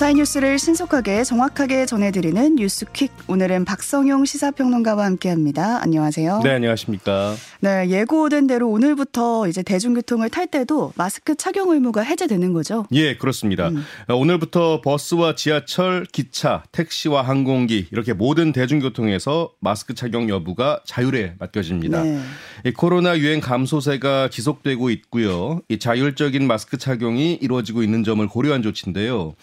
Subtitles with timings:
[0.00, 3.12] 밤사이 뉴스를 신속하게 정확하게 전해드리는 뉴스퀵.
[3.28, 5.82] 오늘은 박성용 시사평론가와 함께합니다.
[5.82, 6.40] 안녕하세요.
[6.42, 7.34] 네, 안녕하십니까.
[7.60, 12.86] 네, 예고된 대로 오늘부터 이제 대중교통을 탈 때도 마스크 착용 의무가 해제되는 거죠?
[12.92, 13.68] 예, 그렇습니다.
[13.68, 13.84] 음.
[14.08, 22.02] 오늘부터 버스와 지하철, 기차, 택시와 항공기 이렇게 모든 대중교통에서 마스크 착용 여부가 자율에 맡겨집니다.
[22.04, 22.20] 네.
[22.64, 25.60] 이 코로나 유행 감소세가 지속되고 있고요.
[25.68, 29.34] 이 자율적인 마스크 착용이 이루어지고 있는 점을 고려한 조치인데요.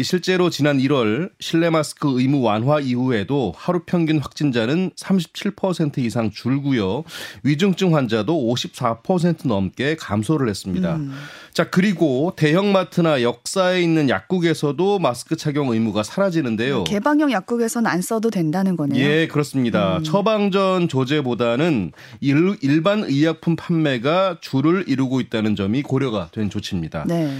[0.00, 7.04] 이 실제로 지난 1월 실내 마스크 의무 완화 이후에도 하루 평균 확진자는 37% 이상 줄고요.
[7.42, 10.96] 위중증 환자도 54% 넘게 감소를 했습니다.
[10.96, 11.12] 음.
[11.52, 16.84] 자, 그리고 대형마트나 역사에 있는 약국에서도 마스크 착용 의무가 사라지는데요.
[16.84, 19.04] 개방형 약국에서는 안 써도 된다는 거네요.
[19.04, 19.98] 예, 그렇습니다.
[19.98, 20.02] 음.
[20.02, 27.04] 처방전 조제보다는 일, 일반 의약품 판매가 주를 이루고 있다는 점이 고려가 된 조치입니다.
[27.06, 27.30] 네.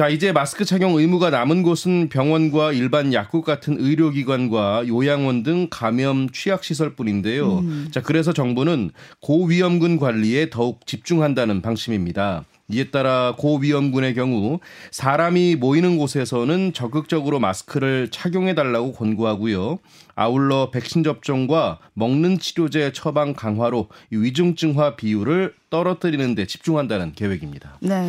[0.00, 6.30] 자, 이제 마스크 착용 의무가 남은 곳은 병원과 일반 약국 같은 의료기관과 요양원 등 감염
[6.30, 7.58] 취약시설뿐인데요.
[7.58, 7.88] 음.
[7.90, 12.46] 자, 그래서 정부는 고위험군 관리에 더욱 집중한다는 방침입니다.
[12.72, 19.78] 이에 따라 고위험군의 경우 사람이 모이는 곳에서는 적극적으로 마스크를 착용해 달라고 권고하고요.
[20.14, 27.78] 아울러 백신 접종과 먹는 치료제 처방 강화로 위중증화 비율을 떨어뜨리는 데 집중한다는 계획입니다.
[27.80, 28.06] 네.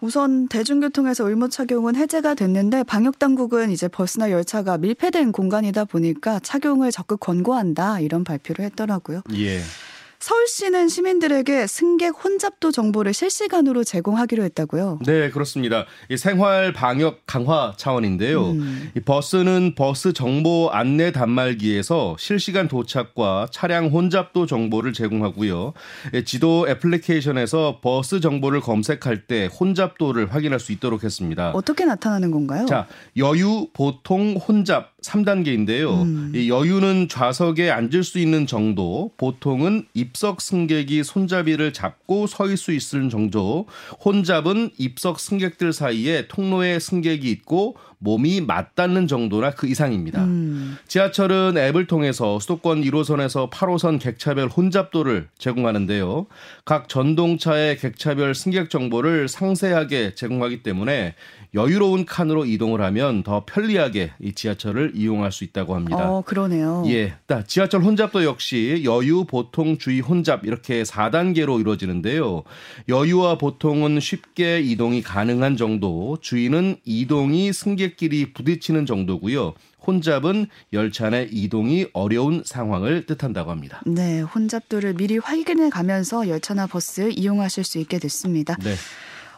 [0.00, 6.92] 우선 대중교통에서 의무 착용은 해제가 됐는데 방역 당국은 이제 버스나 열차가 밀폐된 공간이다 보니까 착용을
[6.92, 9.22] 적극 권고한다 이런 발표를 했더라고요.
[9.34, 9.60] 예.
[10.20, 14.98] 서울시는 시민들에게 승객 혼잡도 정보를 실시간으로 제공하기로 했다고요?
[15.06, 15.86] 네, 그렇습니다.
[16.10, 18.50] 이 생활 방역 강화 차원인데요.
[18.50, 18.90] 음.
[18.94, 25.72] 이 버스는 버스 정보 안내 단말기에서 실시간 도착과 차량 혼잡도 정보를 제공하고요.
[26.26, 31.52] 지도 애플리케이션에서 버스 정보를 검색할 때 혼잡도를 확인할 수 있도록 했습니다.
[31.52, 32.66] 어떻게 나타나는 건가요?
[32.66, 36.02] 자, 여유, 보통, 혼잡 3단계인데요.
[36.02, 36.32] 음.
[36.34, 42.96] 이 여유는 좌석에 앉을 수 있는 정도, 보통은 입석 승객이 손잡이를 잡고 서 있을 수
[42.96, 43.66] 있는 정도,
[44.04, 50.24] 혼잡은 입석 승객들 사이에 통로에 승객이 있고 몸이 맞닿는 정도나 그 이상입니다.
[50.24, 50.78] 음.
[50.88, 56.26] 지하철은 앱을 통해서 수도권 1호선에서 8호선 객차별 혼잡도를 제공하는데요.
[56.64, 61.14] 각 전동차의 객차별 승객 정보를 상세하게 제공하기 때문에
[61.54, 66.10] 여유로운 칸으로 이동을 하면 더 편리하게 이 지하철을 이용할 수 있다고 합니다.
[66.10, 66.84] 어, 그러네요.
[66.88, 67.14] 예.
[67.46, 72.42] 지하철 혼잡도 역시 여유, 보통, 주의, 혼잡 이렇게 4단계로 이루어지는데요.
[72.88, 79.54] 여유와 보통은 쉽게 이동이 가능한 정도, 주의는 이동이 승객끼리 부딪히는 정도고요.
[79.86, 83.80] 혼잡은 열차 내 이동이 어려운 상황을 뜻한다고 합니다.
[83.86, 88.56] 네, 혼잡도를 미리 확인해 가면서 열차나 버스 이용하실 수 있게 됐습니다.
[88.56, 88.74] 네.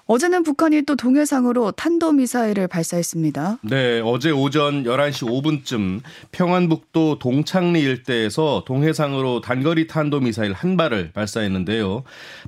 [0.06, 3.58] 어제는 북한이 또 동해상으로 탄도미사일을 발사했습니다.
[3.62, 6.00] 네, 어제 오전 11시 5분쯤
[6.32, 12.02] 평안북도 동창리 일대에서 동해상으로 단거리 탄도미사일 한 발을 발사했는데요.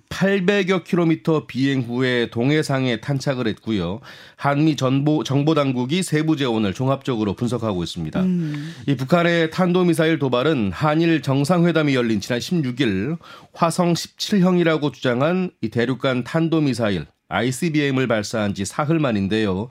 [0.09, 4.01] 800여 킬로미터 비행 후에 동해상에 탄착을 했고요.
[4.37, 8.21] 한미 정보, 정보당국이 세부 재원을 종합적으로 분석하고 있습니다.
[8.21, 8.75] 음.
[8.89, 13.17] 이 북한의 탄도미사일 도발은 한일 정상회담이 열린 지난 16일
[13.53, 19.69] 화성 17형이라고 주장한 이 대륙간 탄도미사일 ICBM을 발사한 지 사흘 만인데요.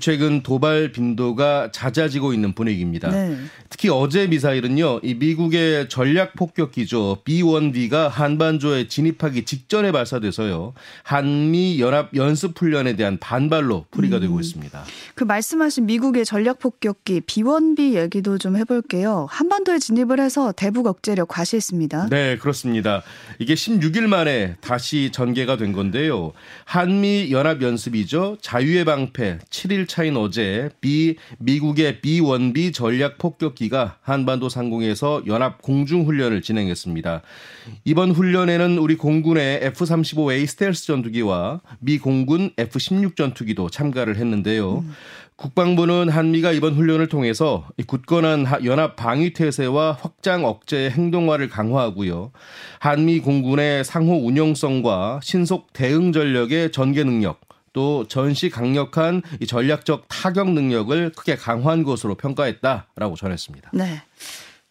[0.00, 3.10] 최근 도발 빈도가 잦아지고 있는 분위기입니다.
[3.10, 3.36] 네.
[3.68, 7.18] 특히 어제 미사일은요, 이 미국의 전략 폭격기죠.
[7.24, 10.72] B-1B가 한반도에 진입하기 직전에 발사돼서요.
[11.02, 14.20] 한미 연합 연습 훈련에 대한 반발로 풀이가 음.
[14.22, 14.84] 되고 있습니다.
[15.14, 19.26] 그 말씀하신 미국의 전략 폭격기 B-1B 얘기도 좀 해볼게요.
[19.30, 22.08] 한반도에 진입을 해서 대북 억제력 과시했습니다.
[22.08, 23.02] 네, 그렇습니다.
[23.38, 26.32] 이게 16일 만에 다시 전개가 된 건데요.
[26.64, 28.38] 한미 연합 연습이죠.
[28.40, 36.06] 자유의 방패 7일 차인 어제 비 미국의 B-1B 전략 폭격기 기가 한반도 상공에서 연합 공중
[36.06, 37.22] 훈련을 진행했습니다.
[37.84, 44.80] 이번 훈련에는 우리 공군의 F-35A 스텔스 전투기와 미 공군 F-16 전투기도 참가를 했는데요.
[44.80, 44.92] 음.
[45.36, 52.30] 국방부는 한미가 이번 훈련을 통해서 굳건한 연합 방위 태세와 확장 억제의 행동화를 강화하고요.
[52.78, 57.40] 한미 공군의 상호 운용성과 신속 대응 전력의 전개 능력,
[57.72, 63.70] 또 전시 강력한 이 전략적 타격 능력을 크게 강화한 것으로 평가했다라고 전했습니다.
[63.74, 64.02] 네.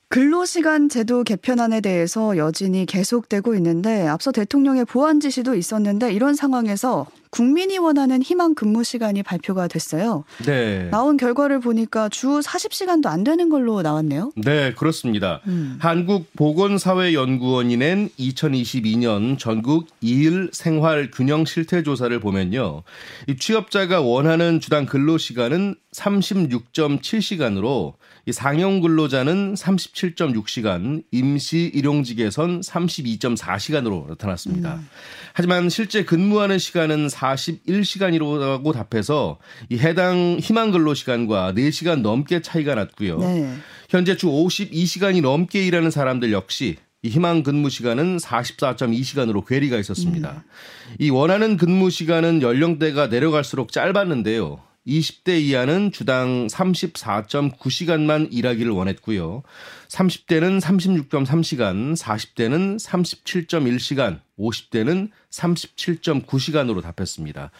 [0.07, 7.79] 근로시간 제도 개편안에 대해서 여진이 계속되고 있는데 앞서 대통령의 보완 지시도 있었는데 이런 상황에서 국민이
[7.79, 10.23] 원하는 희망 근무 시간이 발표가 됐어요.
[10.45, 10.87] 네.
[10.91, 14.33] 나온 결과를 보니까 주 40시간도 안 되는 걸로 나왔네요.
[14.35, 15.41] 네, 그렇습니다.
[15.47, 15.79] 음.
[15.81, 22.83] 한국보건사회연구원이 낸 2022년 전국 일 생활 균형 실태 조사를 보면요.
[23.27, 27.95] 이 취업자가 원하는 주당 근로 시간은 36.7시간으로
[28.25, 34.75] 이 상용 근로자는 37.6시간, 임시 일용직에선 32.4시간으로 나타났습니다.
[34.75, 34.89] 음.
[35.33, 39.39] 하지만 실제 근무하는 시간은 41시간이라고 답해서
[39.69, 43.19] 이 해당 희망 근로 시간과 4시간 넘게 차이가 났고요.
[43.19, 43.53] 네.
[43.89, 50.43] 현재 주 52시간이 넘게 일하는 사람들 역시 이 희망 근무 시간은 44.2시간으로 괴리가 있었습니다.
[50.45, 50.95] 음.
[50.99, 54.59] 이 원하는 근무 시간은 연령대가 내려갈수록 짧았는데요.
[54.87, 59.43] 20대 이하는 주당 34.9시간만 일하기를 원했고요.
[59.87, 67.51] 30대는 36.3시간, 40대는 37.1시간, 50대는 37.9시간으로 답했습니다.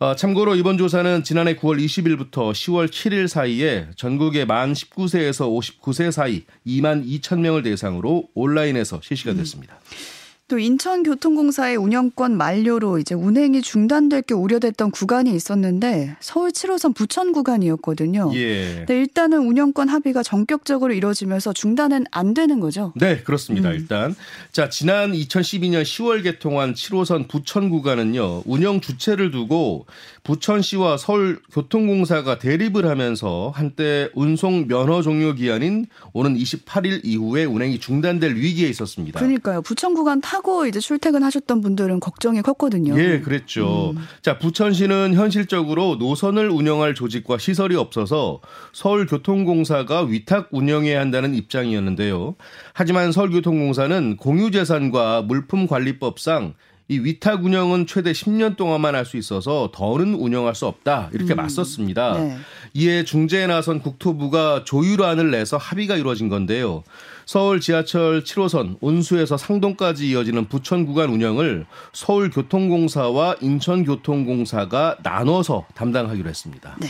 [0.00, 5.48] 어, 참고로 이번 조사는 지난해 9월 20일부터 10월 7일 사이에 전국의 만 19세에서
[5.80, 9.74] 59세 사이 2만 2천 명을 대상으로 온라인에서 실시가 됐습니다.
[9.74, 10.17] 음.
[10.48, 18.30] 또 인천교통공사의 운영권 만료로 이제 운행이 중단될 게 우려됐던 구간이 있었는데 서울 7호선 부천 구간이었거든요.
[18.34, 18.76] 예.
[18.78, 22.94] 근데 일단은 운영권 합의가 전격적으로 이루어지면서 중단은 안 되는 거죠.
[22.96, 23.68] 네, 그렇습니다.
[23.68, 23.74] 음.
[23.74, 24.16] 일단
[24.50, 29.84] 자 지난 2012년 10월 개통한 7호선 부천 구간은요 운영 주체를 두고
[30.22, 38.68] 부천시와 서울교통공사가 대립을 하면서 한때 운송 면허 종료 기한인 오는 28일 이후에 운행이 중단될 위기에
[38.68, 39.18] 있었습니다.
[39.18, 39.60] 그러니까요.
[39.62, 42.98] 부천 구간 타 하고 이제 출퇴근하셨던 분들은 걱정이 컸거든요.
[42.98, 43.90] 예, 그랬죠.
[43.90, 43.98] 음.
[44.22, 48.40] 자, 부천시는 현실적으로 노선을 운영할 조직과 시설이 없어서
[48.72, 52.36] 서울교통공사가 위탁 운영해야 한다는 입장이었는데요.
[52.72, 56.54] 하지만 서울교통공사는 공유재산과 물품관리법상
[56.90, 61.36] 이 위탁 운영은 최대 10년 동안만 할 수 있어서 더는 운영할 수 없다 이렇게 음.
[61.36, 62.18] 맞섰습니다.
[62.18, 62.36] 네.
[62.74, 66.84] 이에 중재에 나선 국토부가 조율안을 내서 합의가 이루어진 건데요.
[67.24, 76.76] 서울 지하철 7호선 온수에서 상동까지 이어지는 부천 구간 운영을 서울교통공사와 인천교통공사가 나눠서 담당하기로 했습니다.
[76.80, 76.88] 네.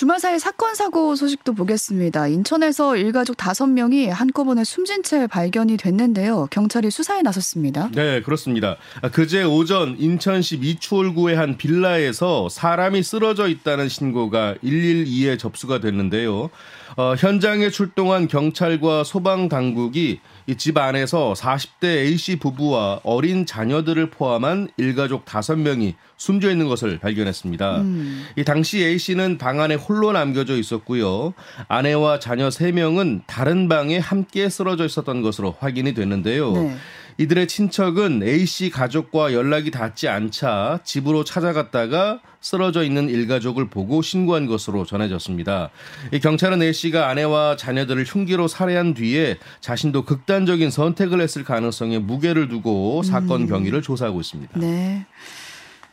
[0.00, 2.26] 주말 사이 사건 사고 소식도 보겠습니다.
[2.28, 6.48] 인천에서 일가족 다섯 명이 한꺼번에 숨진 채 발견이 됐는데요.
[6.50, 7.90] 경찰이 수사에 나섰습니다.
[7.92, 8.78] 네, 그렇습니다.
[9.12, 16.48] 그제 오전 인천시 미추홀구의 한 빌라에서 사람이 쓰러져 있다는 신고가 112에 접수가 됐는데요.
[16.96, 20.20] 어, 현장에 출동한 경찰과 소방 당국이
[20.50, 27.76] 이 집 안에서 40대 A씨 부부와 어린 자녀들을 포함한 일가족 5명이 숨져 있는 것을 발견했습니다.
[27.82, 28.26] 음.
[28.36, 31.34] 이 당시 A씨는 방 안에 홀로 남겨져 있었고요.
[31.68, 36.52] 아내와 자녀 3명은 다른 방에 함께 쓰러져 있었던 것으로 확인이 됐는데요.
[36.52, 36.76] 네.
[37.20, 44.86] 이들의 친척은 A씨 가족과 연락이 닿지 않자 집으로 찾아갔다가 쓰러져 있는 일가족을 보고 신고한 것으로
[44.86, 45.68] 전해졌습니다.
[46.22, 53.42] 경찰은 A씨가 아내와 자녀들을 흉기로 살해한 뒤에 자신도 극단적인 선택을 했을 가능성에 무게를 두고 사건
[53.42, 53.46] 음.
[53.48, 54.58] 경위를 조사하고 있습니다.
[54.58, 55.04] 네.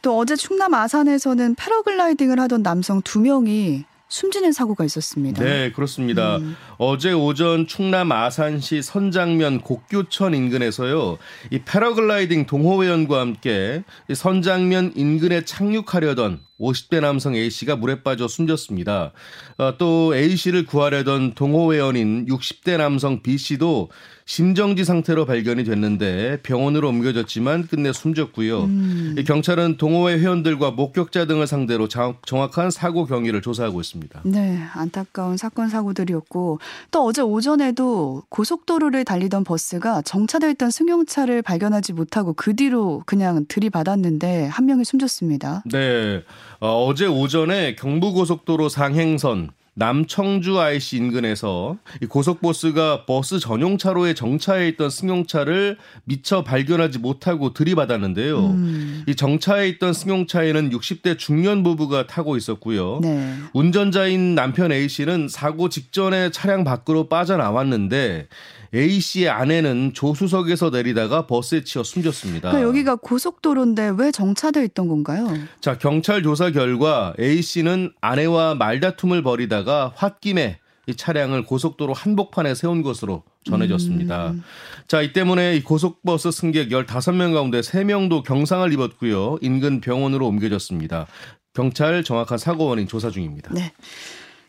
[0.01, 5.43] 또 어제 충남 아산에서는 패러글라이딩을 하던 남성 두 명이 숨지는 사고가 있었습니다.
[5.43, 6.37] 네, 그렇습니다.
[6.37, 6.55] 음.
[6.77, 11.17] 어제 오전 충남 아산시 선장면 곡교천 인근에서요.
[11.51, 13.83] 이 패러글라이딩 동호회원과 함께
[14.13, 19.11] 선장면 인근에 착륙하려던 50대 남성 A씨가 물에 빠져 숨졌습니다.
[19.57, 23.89] 어, 또 A씨를 구하려던 동호회원인 60대 남성 B씨도
[24.27, 28.63] 심정지 상태로 발견이 됐는데 병원으로 옮겨졌지만 끝내 숨졌고요.
[28.65, 29.15] 음.
[29.25, 34.21] 경찰은 동호회 회원들과 목격자 등을 상대로 정확한 사고 경위를 조사하고 있습니다.
[34.25, 36.59] 네, 안타까운 사건 사고들이었고
[36.91, 44.47] 또 어제 오전에도 고속도로를 달리던 버스가 정차되어 있던 승용차를 발견하지 못하고 그 뒤로 그냥 들이받았는데
[44.47, 45.63] 한 명이 숨졌습니다.
[45.71, 46.21] 네.
[46.59, 54.89] 어, 어제 오전에 경부고속도로 상행선 남청주 IC 인근에서 이 고속버스가 버스 전용 차로에 정차해 있던
[54.89, 58.39] 승용차를 미처 발견하지 못하고 들이받았는데요.
[58.39, 59.03] 음.
[59.07, 63.01] 이 정차해 있던 승용차에는 60대 중년 부부가 타고 있었고요.
[63.03, 63.35] 네.
[63.53, 68.29] 운전자인 남편 A 씨는 사고 직전에 차량 밖으로 빠져나왔는데
[68.77, 72.51] A 씨의 아내는 조수석에서 내리다가 버스에 치여 숨졌습니다.
[72.51, 75.27] 그러니까 여기가 고속도로인데 왜 정차되어 있던 건가요?
[75.59, 82.81] 자, 경찰 조사 결과 A 씨는 아내와 말다툼을 벌이다가 홧김에 이 차량을 고속도로 한복판에 세운
[82.83, 84.29] 것으로 전해졌습니다.
[84.29, 84.43] 음.
[84.87, 89.37] 자, 이 때문에 이 고속버스 승객 15명 가운데 3명도 경상을 입었고요.
[89.41, 91.07] 인근 병원으로 옮겨졌습니다.
[91.53, 93.51] 경찰 정확한 사고 원인 조사 중입니다.
[93.53, 93.73] 네.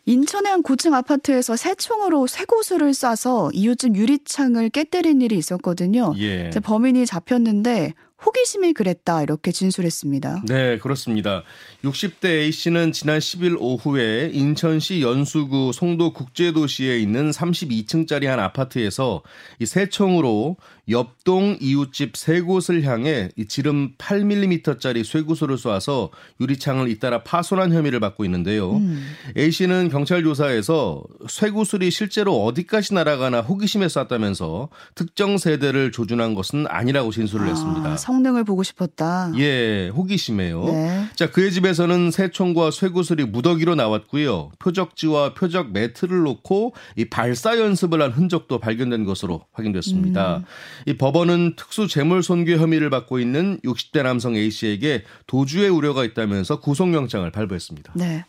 [0.05, 6.13] 인천의 한 고층 아파트에서 새총으로 쇠고수를 쏴서 이웃집 유리창을 깨뜨린 일이 있었거든요.
[6.17, 6.49] 예.
[6.49, 7.93] 범인이 잡혔는데
[8.25, 10.43] 호기심이 그랬다 이렇게 진술했습니다.
[10.47, 11.43] 네, 그렇습니다.
[11.83, 19.21] 60대 A 씨는 지난 10일 오후에 인천시 연수구 송도 국제도시에 있는 32층짜리 한 아파트에서
[19.59, 20.57] 이 새총으로
[20.89, 26.09] 옆동 이웃집 세 곳을 향해 이 지름 8mm짜리 쇠구슬을 쏴서
[26.41, 28.73] 유리창을 잇따라 파손한 혐의를 받고 있는데요.
[28.77, 29.05] 음.
[29.37, 37.11] A 씨는 경찰 조사에서 쇠구슬이 실제로 어디까지 날아가나 호기심에 쐈다면서 특정 세대를 조준한 것은 아니라고
[37.11, 37.97] 진술을 아, 했습니다.
[37.97, 39.31] 성능을 보고 싶었다.
[39.37, 40.65] 예, 호기심에요.
[40.65, 41.05] 네.
[41.15, 44.51] 자, 그의 집에서는 새총과 쇠구슬이 무더기로 나왔고요.
[44.59, 50.37] 표적지와 표적 매트를 놓고 이 발사 연습을 한 흔적도 발견된 것으로 확인됐습니다.
[50.37, 50.45] 음.
[50.85, 56.59] 이 법원은 특수 재물 손괴 혐의를 받고 있는 60대 남성 A 씨에게 도주의 우려가 있다면서
[56.59, 57.93] 구속영장을 발부했습니다.
[57.95, 58.25] 네.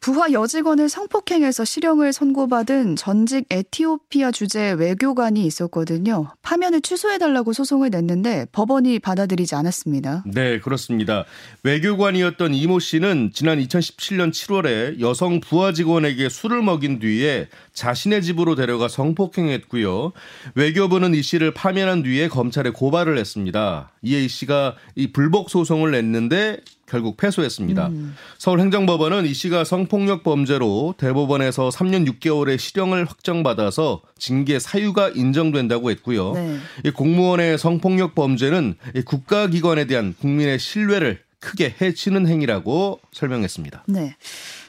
[0.00, 6.30] 부하 여직원을 성폭행해서 실형을 선고받은 전직 에티오피아 주재 외교관이 있었거든요.
[6.42, 10.22] 파면을 취소해달라고 소송을 냈는데 법원이 받아들이지 않았습니다.
[10.26, 11.24] 네, 그렇습니다.
[11.64, 17.48] 외교관이었던 이모 씨는 지난 2017년 7월에 여성 부하 직원에게 술을 먹인 뒤에
[17.78, 20.12] 자신의 집으로 데려가 성폭행했고요.
[20.56, 23.92] 외교부는 이 씨를 파면한 뒤에 검찰에 고발을 했습니다.
[24.02, 27.86] 이에 이 씨가 이 불복 소송을 냈는데 결국 패소했습니다.
[27.88, 28.16] 음.
[28.38, 36.32] 서울행정법원은 이 씨가 성폭력 범죄로 대법원에서 3년 6개월의 실형을 확정받아서 징계 사유가 인정된다고 했고요.
[36.32, 36.56] 네.
[36.84, 43.84] 이 공무원의 성폭력 범죄는 이 국가기관에 대한 국민의 신뢰를 크게 해치는 행위라고 설명했습니다.
[43.86, 44.16] 네.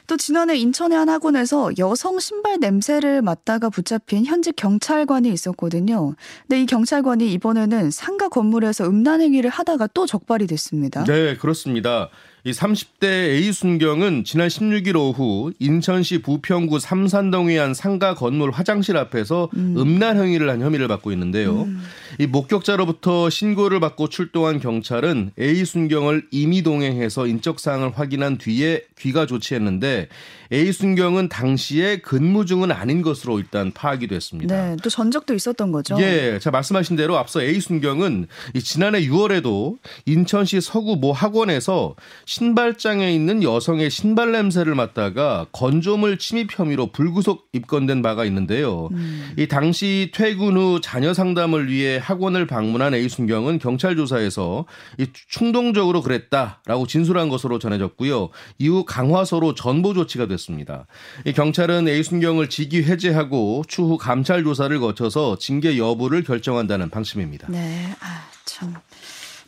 [0.06, 6.14] 또 지난해 인천의 한 학원에서 여성 신발 냄새를 맡다가 붙잡힌 현직 경찰관이 있었거든요.
[6.42, 11.04] 근데 이 경찰관이 이번에는 상가 건물에서 음란 행위를 하다가 또 적발이 됐습니다.
[11.04, 12.10] 네, 그렇습니다.
[12.44, 19.50] 이 30대 A 순경은 지난 16일 오후 인천시 부평구 삼산동의 한 상가 건물 화장실 앞에서
[19.54, 19.98] 음.
[19.98, 21.62] 란 행위를 한 혐의를 받고 있는데요.
[21.62, 21.82] 음.
[22.18, 29.26] 이 목격자로부터 신고를 받고 출동한 경찰은 A 순경을 임의 동행해서 인적 사항을 확인한 뒤에 귀가
[29.26, 30.08] 조치했는데
[30.52, 34.70] A 순경은 당시에 근무 중은 아닌 것으로 일단 파악이 됐습니다.
[34.70, 35.96] 네, 또 전적도 있었던 거죠.
[36.00, 38.26] 예, 자 말씀하신 대로 앞서 A 순경은
[38.64, 41.94] 지난해 6월에도 인천시 서구 모 학원에서
[42.30, 48.88] 신발장에 있는 여성의 신발 냄새를 맡다가 건조물 침입 혐의로 불구속 입건된 바가 있는데요.
[48.92, 49.32] 음.
[49.36, 54.66] 이 당시 퇴근 후 자녀 상담을 위해 학원을 방문한 A 순경은 경찰 조사에서
[54.98, 58.28] 이 충동적으로 그랬다라고 진술한 것으로 전해졌고요.
[58.58, 60.86] 이후 강화서로 전보 조치가 됐습니다.
[61.24, 67.48] 이 경찰은 A 순경을 직위 해제하고 추후 감찰 조사를 거쳐서 징계 여부를 결정한다는 방침입니다.
[67.50, 68.72] 네, 아 참.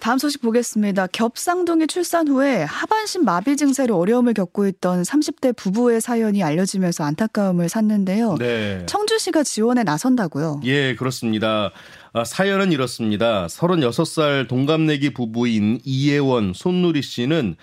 [0.03, 1.07] 다음 소식 보겠습니다.
[1.07, 8.35] 겹쌍둥이 출산 후에 하반신 마비 증세로 어려움을 겪고 있던 30대 부부의 사연이 알려지면서 안타까움을 샀는데요.
[8.37, 8.85] 네.
[8.87, 10.63] 청주시가 지원에 나선다고요?
[10.65, 11.71] 예, 그렇습니다.
[12.15, 13.47] 아, 사연은 이렇습니다.
[13.47, 17.57] 36살 동갑내기 부부인 이예원, 손누리 씨는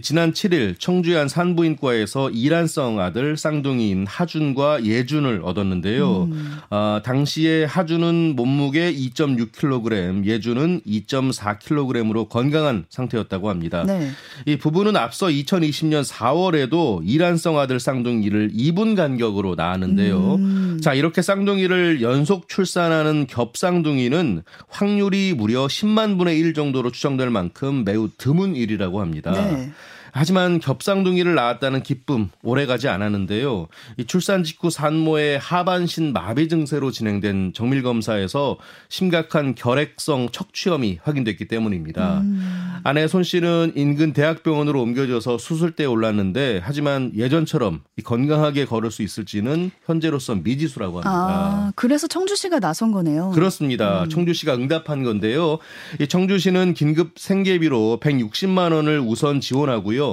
[0.00, 6.28] 지난 7일 청주의 한 산부인과에서 이란성 아들 쌍둥이인 하준과 예준을 얻었는데요.
[6.30, 6.56] 음.
[6.70, 13.82] 아, 당시에 하준은 몸무게 2.6kg, 예준은 2.4kg으로 건강한 상태였다고 합니다.
[13.84, 14.10] 네.
[14.44, 20.34] 이 부부는 앞서 2020년 4월에도 이란성 아들 쌍둥이를 2분 간격으로 낳았는데요.
[20.36, 20.65] 음.
[20.80, 28.08] 자, 이렇게 쌍둥이를 연속 출산하는 겹쌍둥이는 확률이 무려 10만 분의 1 정도로 추정될 만큼 매우
[28.16, 29.32] 드문 일이라고 합니다.
[29.32, 29.70] 네.
[30.16, 33.68] 하지만 겹쌍둥이를 낳았다는 기쁨 오래가지 않았는데요.
[33.98, 38.56] 이 출산 직후 산모의 하반신 마비 증세로 진행된 정밀 검사에서
[38.88, 42.20] 심각한 결핵성 척추염이 확인됐기 때문입니다.
[42.20, 42.80] 음.
[42.82, 50.42] 아내 손 씨는 인근 대학병원으로 옮겨져서 수술대에 올랐는데 하지만 예전처럼 건강하게 걸을 수 있을지는 현재로선
[50.44, 51.10] 미지수라고 합니다.
[51.10, 53.32] 아, 그래서 청주시가 나선 거네요.
[53.32, 54.04] 그렇습니다.
[54.04, 54.08] 음.
[54.08, 55.58] 청주시가 응답한 건데요.
[56.00, 60.05] 이 청주시는 긴급 생계비로 160만 원을 우선 지원하고요.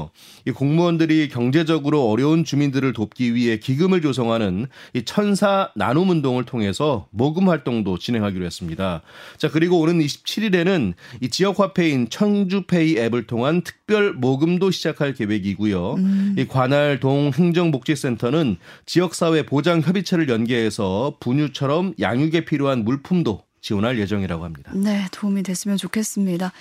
[0.46, 7.50] 이 공무원들이 경제적으로 어려운 주민들을 돕기 위해 기금을 조성하는 이 천사 나눔 운동을 통해서 모금
[7.50, 9.02] 활동도 진행하기로 했습니다.
[9.38, 15.94] 자, 그리고 오는 27일에는 이 지역 화폐인 청주페이 앱을 통한 특별 모금도 시작할 계획이고요.
[15.96, 16.36] 음.
[16.38, 24.72] 이 관할 동 행정복지센터는 지역사회 보장 협의체를 연계해서 분유처럼 양육에 필요한 물품도 지원할 예정이라고 합니다.
[24.76, 26.52] 네, 도움이 됐으면 좋겠습니다.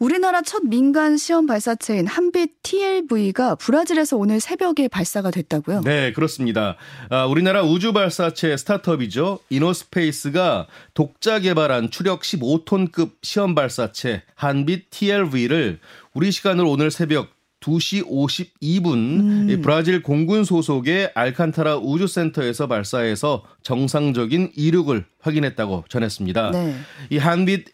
[0.00, 5.82] 우리나라 첫 민간 시험 발사체인 한빛 TLV가 브라질에서 오늘 새벽에 발사가 됐다고요?
[5.82, 6.76] 네, 그렇습니다.
[7.10, 9.40] 아, 우리나라 우주 발사체 스타트업이죠.
[9.50, 15.80] 이노스페이스가 독자 개발한 추력 15톤급 시험 발사체 한빛 TLV를
[16.14, 17.28] 우리 시간으로 오늘 새벽
[17.60, 19.60] 2시 52분 음.
[19.62, 26.50] 브라질 공군 소속의 알칸타라 우주센터에서 발사해서 정상적인 이륙을 확인했다고 전했습니다.
[26.52, 26.74] 네.
[27.10, 27.66] 이 한빛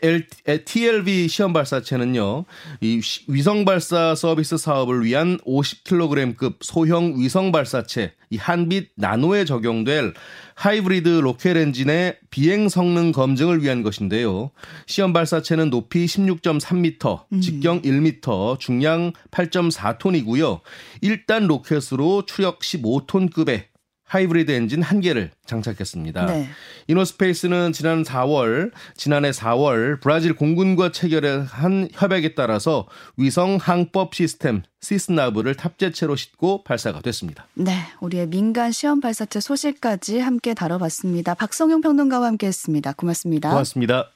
[0.64, 2.44] TLV 시험 발사체는요,
[2.80, 10.14] 이 위성 발사 서비스 사업을 위한 50kg급 소형 위성 발사체, 이 한빛 나노에 적용될
[10.54, 14.50] 하이브리드 로켓 엔진의 비행 성능 검증을 위한 것인데요.
[14.87, 17.40] 시험 발사체는 높이 16.3m, 음.
[17.40, 20.61] 직경 1m, 중량 8.4톤이고요.
[21.02, 23.75] 1단 로켓으로 추력 15톤급의
[24.06, 26.26] 하이브리드 엔진 한 개를 장착했습니다.
[26.26, 26.48] 네.
[26.88, 32.86] 이노스페이스는 지난 4월, 지난해 4월 브라질 공군과 체결한 협약에 따라서
[33.16, 37.46] 위성 항법 시스템 시스나브를 탑재체로 싣고 발사가 됐습니다.
[37.54, 41.34] 네, 우리의 민간 시험 발사체 소식까지 함께 다뤄봤습니다.
[41.34, 42.92] 박성용 평론가와 함께했습니다.
[42.92, 43.50] 고맙습니다.
[43.50, 44.15] 고맙습니다.